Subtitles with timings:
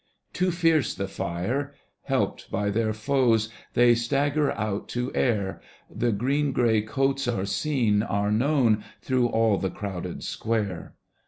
[0.33, 1.75] Too fierce the fire!
[2.05, 5.61] Helped by their foes They stagger out to air.
[5.95, 10.95] The green gray coats are seen, are known Through all the crowded square.